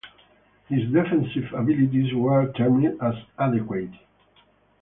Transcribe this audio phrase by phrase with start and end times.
[0.67, 3.91] His defensive abilities were termed as adequate.